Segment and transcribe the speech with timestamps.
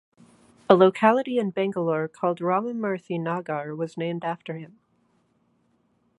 [0.67, 4.79] A locality in Bangalore called Ramamurthy Nagar was named after him.